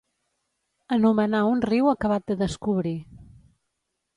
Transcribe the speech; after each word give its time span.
Anomenar 0.95 1.41
un 1.49 1.61
riu 1.67 1.91
acabat 1.91 2.25
de 2.33 2.39
descobrir. 2.43 2.99